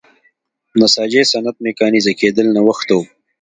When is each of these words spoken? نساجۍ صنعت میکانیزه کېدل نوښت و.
نساجۍ 0.79 1.23
صنعت 1.31 1.57
میکانیزه 1.67 2.13
کېدل 2.19 2.47
نوښت 2.55 2.89
و. 2.97 3.01